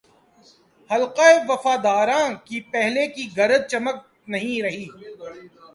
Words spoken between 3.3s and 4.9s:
گرج چمک نہیںرہی۔